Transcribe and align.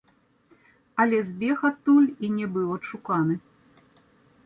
Але 1.03 1.19
збег 1.29 1.57
адтуль 1.71 2.09
і 2.09 2.27
не 2.41 2.47
быў 2.59 2.67
адшуканы. 2.79 3.35